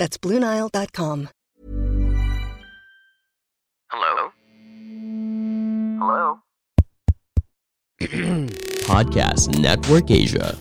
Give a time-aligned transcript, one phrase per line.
[0.00, 1.28] That's BlueNile.com.
[3.92, 4.32] Hello?
[6.00, 6.24] Hello?
[8.88, 10.56] Podcast Network Asia.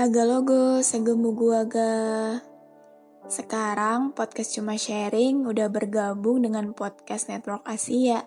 [0.00, 1.92] Haga logo, segemu gua ga.
[3.28, 8.24] Sekarang podcast cuma sharing udah bergabung dengan podcast Network Asia.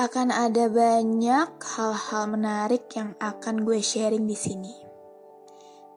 [0.00, 4.85] Akan ada banyak hal-hal menarik yang akan gue sharing di sini.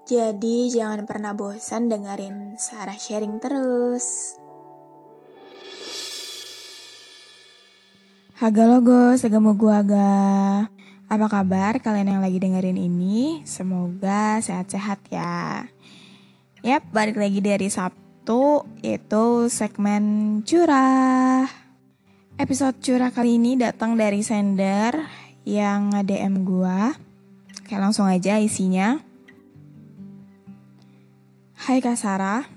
[0.09, 4.33] Jadi jangan pernah bosan dengerin Sarah sharing terus.
[8.41, 10.65] Haga logo, segemu gua ga.
[11.05, 13.45] Apa kabar kalian yang lagi dengerin ini?
[13.45, 15.69] Semoga sehat-sehat ya.
[16.65, 21.45] Yap, balik lagi dari Sabtu, yaitu segmen curah.
[22.33, 25.05] Episode curah kali ini datang dari sender
[25.45, 26.97] yang nge-DM gua.
[27.61, 29.08] Oke, langsung aja isinya.
[31.69, 32.49] Hai Kak Sarah,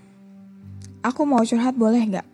[1.05, 2.25] aku mau curhat boleh nggak?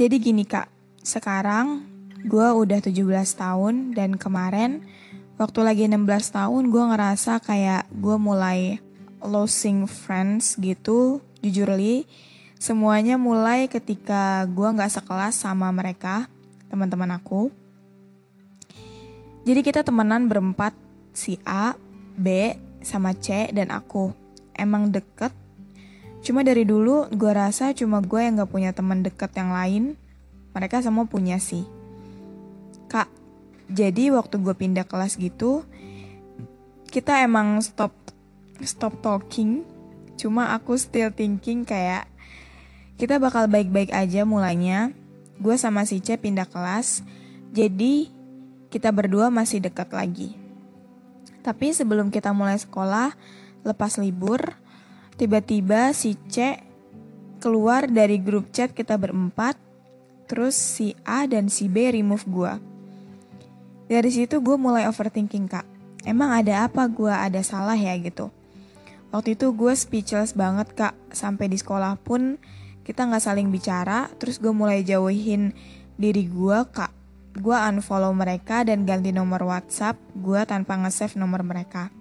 [0.00, 0.72] Jadi gini kak,
[1.04, 1.84] sekarang
[2.24, 3.04] gue udah 17
[3.36, 4.80] tahun dan kemarin
[5.36, 6.00] waktu lagi 16
[6.32, 8.80] tahun gue ngerasa kayak gue mulai
[9.20, 12.08] losing friends gitu jujur li
[12.56, 16.24] semuanya mulai ketika gue nggak sekelas sama mereka
[16.72, 17.52] teman-teman aku
[19.44, 20.72] jadi kita temenan berempat
[21.12, 21.76] si A
[22.16, 24.23] B sama C dan aku
[24.56, 25.30] emang deket
[26.24, 29.98] cuma dari dulu gue rasa cuma gue yang gak punya teman deket yang lain
[30.56, 31.68] mereka semua punya sih
[32.94, 33.08] Kak,
[33.66, 35.64] jadi waktu gue pindah kelas gitu,
[36.92, 37.90] kita emang stop
[38.62, 39.64] stop talking.
[40.14, 42.06] Cuma aku still thinking kayak
[43.00, 44.94] kita bakal baik-baik aja mulanya.
[45.42, 47.02] Gue sama si C pindah kelas,
[47.50, 48.06] jadi
[48.70, 50.38] kita berdua masih dekat lagi.
[51.42, 53.10] Tapi sebelum kita mulai sekolah,
[53.64, 54.38] lepas libur,
[55.16, 56.60] tiba-tiba si C
[57.40, 59.58] keluar dari grup chat kita berempat,
[60.30, 62.52] terus si A dan si B remove gue.
[63.84, 65.66] Dari situ gue mulai overthinking kak.
[66.08, 68.32] Emang ada apa gue ada salah ya gitu.
[69.12, 70.94] Waktu itu gue speechless banget kak.
[71.12, 72.40] Sampai di sekolah pun
[72.84, 74.08] kita gak saling bicara.
[74.16, 75.52] Terus gue mulai jauhin
[76.00, 76.92] diri gue kak.
[77.36, 81.92] Gue unfollow mereka dan ganti nomor WhatsApp gue tanpa nge-save nomor mereka.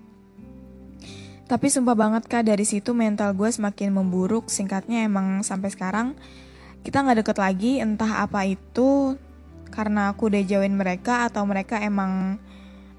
[1.53, 4.49] Tapi sumpah banget kak dari situ mental gue semakin memburuk.
[4.49, 6.17] Singkatnya emang sampai sekarang
[6.81, 9.13] kita gak deket lagi entah apa itu
[9.69, 12.41] karena aku udah jauhin mereka atau mereka emang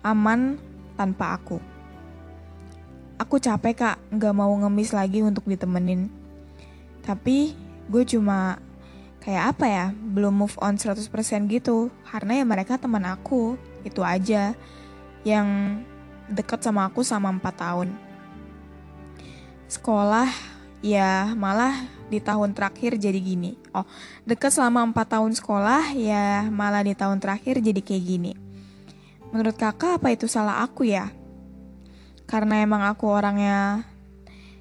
[0.06, 0.54] aman
[0.94, 1.58] tanpa aku.
[3.18, 6.06] Aku capek kak, gak mau ngemis lagi untuk ditemenin.
[7.02, 7.58] Tapi
[7.90, 8.62] gue cuma
[9.18, 11.02] kayak apa ya, belum move on 100%
[11.50, 11.90] gitu.
[12.06, 14.54] Karena ya mereka teman aku, itu aja.
[15.26, 15.48] Yang
[16.30, 18.13] deket sama aku sama 4 tahun.
[19.74, 20.30] Sekolah,
[20.86, 21.74] ya malah
[22.06, 23.58] di tahun terakhir jadi gini.
[23.74, 23.82] Oh,
[24.22, 28.32] deket selama 4 tahun sekolah ya malah di tahun terakhir jadi kayak gini.
[29.34, 31.10] Menurut kakak apa itu salah aku ya?
[32.30, 33.82] Karena emang aku orangnya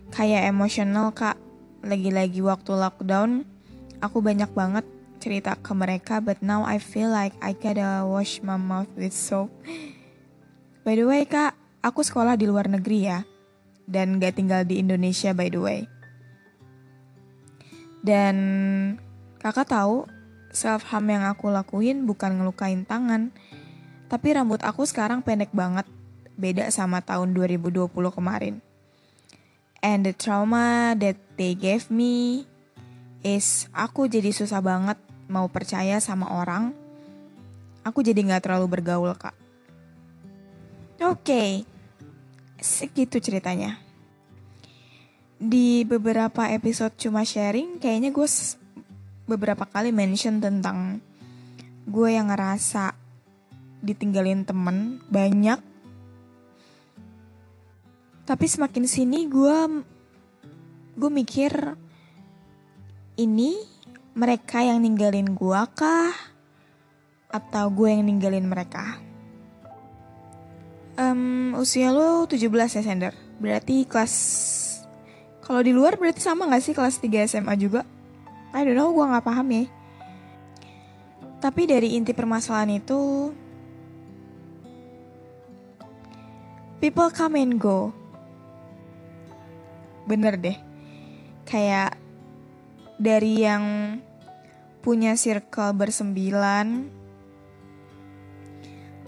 [0.10, 1.38] kayak emosional kak.
[1.86, 3.46] Lagi-lagi waktu lockdown,
[4.02, 4.88] aku banyak banget
[5.22, 9.54] cerita ke mereka, but now I feel like I gotta wash my mouth with soap.
[10.82, 11.54] By the way kak,
[11.86, 13.22] aku sekolah di luar negeri ya.
[13.84, 15.82] Dan gak tinggal di Indonesia by the way.
[18.04, 18.36] Dan
[19.40, 20.08] kakak tahu
[20.54, 23.34] self harm yang aku lakuin bukan ngelukain tangan,
[24.08, 25.90] tapi rambut aku sekarang pendek banget,
[26.38, 28.62] beda sama tahun 2020 kemarin.
[29.84, 32.48] And the trauma that they gave me
[33.20, 34.96] is aku jadi susah banget
[35.28, 36.72] mau percaya sama orang.
[37.84, 39.36] Aku jadi gak terlalu bergaul kak.
[41.04, 41.50] Oke, okay.
[42.64, 43.76] Segitu ceritanya.
[45.36, 48.24] Di beberapa episode cuma sharing kayaknya gue
[49.28, 51.04] beberapa kali mention tentang
[51.84, 52.96] gue yang ngerasa
[53.84, 55.60] ditinggalin temen banyak.
[58.24, 59.84] Tapi semakin sini gue
[60.96, 61.76] gue mikir
[63.20, 63.60] ini
[64.16, 66.16] mereka yang ninggalin gue kah?
[67.28, 69.13] Atau gue yang ninggalin mereka
[70.98, 74.14] um, usia lo 17 ya Sender berarti kelas
[75.44, 77.84] Kalau di luar berarti sama gak sih kelas 3 SMA juga?
[78.56, 79.68] I don't know, gue gak paham ya.
[81.44, 83.28] Tapi dari inti permasalahan itu,
[86.80, 87.92] people come and go.
[90.08, 90.56] Bener deh.
[91.44, 92.00] Kayak
[92.96, 94.00] dari yang
[94.80, 96.88] punya circle bersembilan,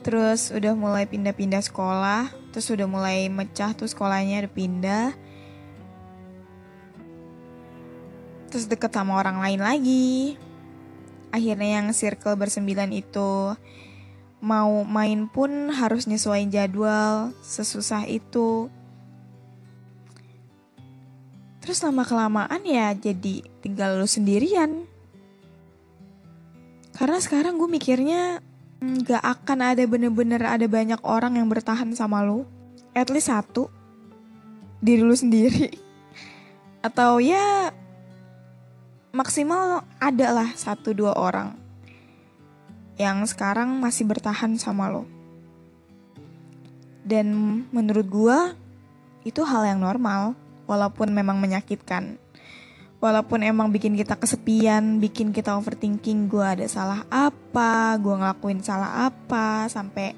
[0.06, 5.07] terus udah mulai pindah-pindah sekolah, terus udah mulai mecah tuh sekolahnya udah pindah,
[8.54, 10.38] terus deket sama orang lain lagi.
[11.34, 13.57] Akhirnya yang circle bersembilan itu
[14.46, 18.69] mau main pun harus nyesuaiin jadwal, sesusah itu.
[21.66, 24.86] Terus lama kelamaan ya jadi tinggal lu sendirian.
[26.94, 28.40] Karena sekarang gue mikirnya
[28.83, 32.44] nggak akan ada bener-bener ada banyak orang yang bertahan sama lu.
[32.95, 33.68] At least satu.
[34.83, 35.72] Diri lu sendiri.
[36.88, 37.72] Atau ya
[39.16, 41.56] maksimal ada lah satu dua orang
[42.95, 45.04] yang sekarang masih bertahan sama lo.
[47.06, 47.31] Dan
[47.69, 48.39] menurut gua
[49.27, 50.38] itu hal yang normal,
[50.69, 52.18] walaupun memang menyakitkan.
[53.06, 59.06] Walaupun emang bikin kita kesepian, bikin kita overthinking, gua ada salah apa, gua ngelakuin salah
[59.06, 60.18] apa, sampai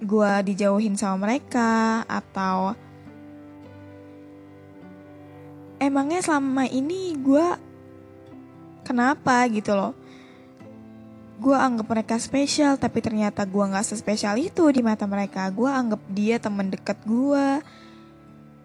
[0.00, 2.72] gua dijauhin sama mereka, atau
[5.76, 7.60] emangnya selama ini gua
[8.88, 9.92] kenapa gitu loh?
[11.38, 15.46] Gue anggap mereka spesial tapi ternyata gue nggak sespesial itu di mata mereka.
[15.54, 17.62] Gue anggap dia teman dekat gue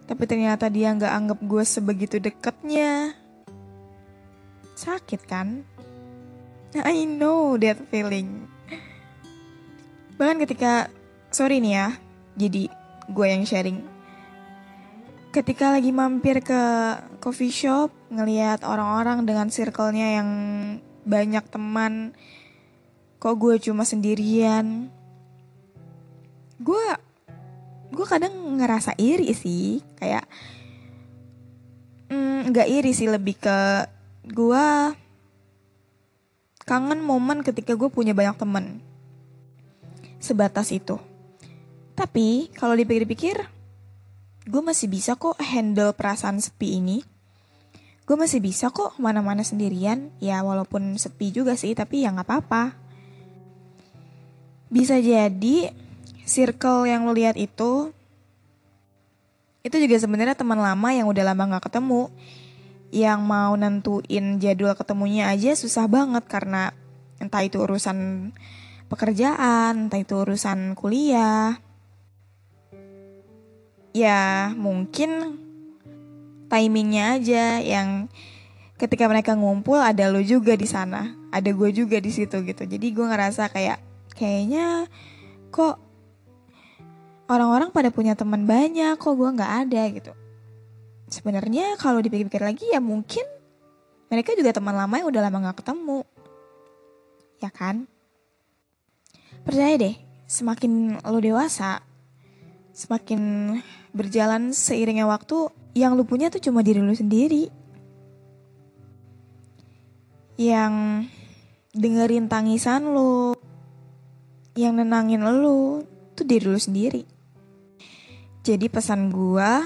[0.10, 3.23] tapi ternyata dia nggak anggap gue sebegitu deketnya
[4.84, 5.64] sakit kan?
[6.76, 8.52] I know that feeling.
[10.20, 10.92] Bahkan ketika
[11.32, 11.88] sorry nih ya
[12.36, 12.64] jadi
[13.08, 13.80] gue yang sharing.
[15.34, 16.62] Ketika lagi mampir ke
[17.18, 20.30] coffee shop ngelihat orang-orang dengan circle-nya yang
[21.08, 22.14] banyak teman
[23.18, 24.92] kok gue cuma sendirian?
[26.62, 26.86] Gue
[27.94, 30.26] gue kadang ngerasa iri sih kayak
[32.10, 33.86] mm, nggak mm, iri sih lebih ke
[34.24, 34.68] gue
[36.64, 38.80] kangen momen ketika gue punya banyak temen.
[40.24, 40.96] Sebatas itu.
[41.94, 43.36] Tapi kalau dipikir-pikir
[44.44, 47.04] gue masih bisa kok handle perasaan sepi ini.
[48.04, 50.12] Gue masih bisa kok ke mana-mana sendirian.
[50.24, 52.64] Ya walaupun sepi juga sih tapi ya nggak apa-apa.
[54.72, 55.76] Bisa jadi
[56.24, 57.92] circle yang lo lihat itu
[59.64, 62.12] itu juga sebenarnya teman lama yang udah lama nggak ketemu
[62.94, 66.70] yang mau nentuin jadwal ketemunya aja susah banget karena
[67.18, 68.30] entah itu urusan
[68.86, 71.58] pekerjaan entah itu urusan kuliah.
[73.98, 75.42] Ya mungkin
[76.54, 78.14] timingnya aja yang
[78.78, 82.62] ketika mereka ngumpul ada lo juga di sana ada gue juga di situ gitu.
[82.70, 83.82] Jadi gue ngerasa kayak
[84.14, 84.86] kayaknya
[85.50, 85.82] kok
[87.26, 90.14] orang-orang pada punya teman banyak kok gue nggak ada gitu
[91.14, 93.22] sebenarnya kalau dipikir-pikir lagi ya mungkin
[94.10, 96.02] mereka juga teman lama yang udah lama nggak ketemu
[97.38, 97.86] ya kan
[99.46, 99.96] percaya deh
[100.26, 101.86] semakin lo dewasa
[102.74, 103.22] semakin
[103.94, 107.50] berjalan seiringnya waktu yang lu punya tuh cuma diri lu sendiri.
[110.38, 110.74] Yang
[111.74, 113.38] dengerin tangisan lu,
[114.58, 117.06] yang nenangin lu, tuh diri lu sendiri.
[118.46, 119.66] Jadi pesan gua,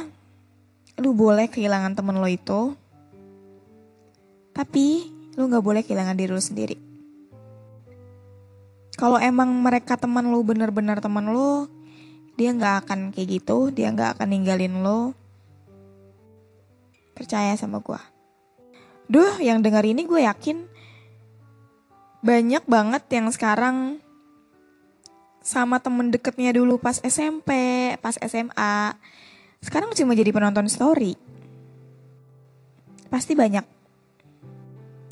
[0.98, 2.74] lu boleh kehilangan temen lo itu,
[4.54, 6.78] tapi lu gak boleh kehilangan diri lu sendiri.
[8.98, 11.70] Kalau emang mereka teman lu bener-bener teman lu,
[12.34, 15.14] dia nggak akan kayak gitu, dia nggak akan ninggalin lo,
[17.18, 17.98] Percaya sama gue.
[19.10, 20.70] Duh, yang dengar ini gue yakin
[22.22, 23.98] banyak banget yang sekarang
[25.42, 27.50] sama temen deketnya dulu pas SMP,
[28.06, 28.94] pas SMA.
[29.62, 31.18] Sekarang cuma jadi penonton story.
[33.08, 33.66] Pasti banyak.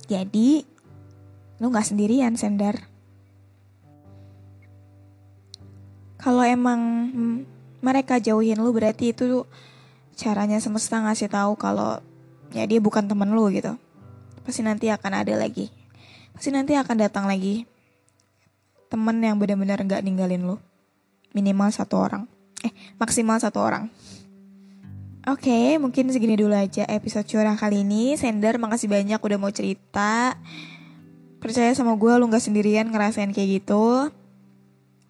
[0.06, 0.62] Jadi,
[1.58, 2.78] lu gak sendirian, Sender.
[6.20, 6.82] Kalau emang
[7.86, 9.46] mereka jauhin lu berarti itu
[10.18, 12.02] caranya semesta ngasih tahu kalau
[12.50, 13.78] ya dia bukan temen lu gitu.
[14.42, 15.70] Pasti nanti akan ada lagi.
[16.34, 17.70] Pasti nanti akan datang lagi
[18.90, 20.58] temen yang benar-benar nggak ninggalin lu.
[21.38, 22.25] Minimal satu orang.
[22.66, 23.86] Eh, maksimal satu orang.
[25.25, 28.13] Oke, okay, mungkin segini dulu aja episode curah kali ini.
[28.13, 30.38] Sender, makasih banyak udah mau cerita.
[31.41, 34.13] Percaya sama gue, lu gak sendirian ngerasain kayak gitu.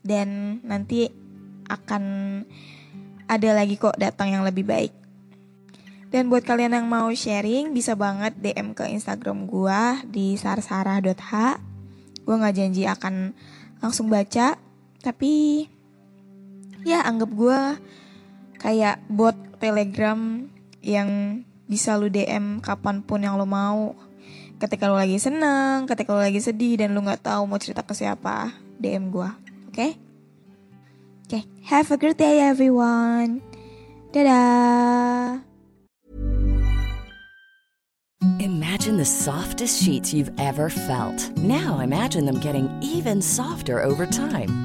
[0.08, 1.12] Dan nanti
[1.68, 2.04] akan
[3.28, 4.96] ada lagi kok datang yang lebih baik.
[6.16, 9.82] Dan buat kalian yang mau sharing bisa banget DM ke Instagram gue
[10.16, 11.60] di sarsarah.h.
[12.24, 13.36] Gue gak janji akan
[13.84, 14.56] langsung baca,
[15.04, 15.68] tapi
[16.88, 17.60] ya anggap gue
[18.66, 20.50] kayak bot telegram
[20.82, 23.94] yang bisa lu DM kapan pun yang lu mau.
[24.58, 27.94] Ketika lu lagi seneng, ketika lu lagi sedih dan lu gak tahu mau cerita ke
[27.94, 29.30] siapa, DM gue,
[29.70, 29.74] oke?
[29.76, 29.92] Okay?
[31.26, 31.44] Oke, okay.
[31.70, 33.42] have a great day everyone.
[34.14, 35.42] Dadah.
[38.42, 41.30] Imagine the softest sheets you've ever felt.
[41.38, 44.65] Now imagine them getting even softer over time.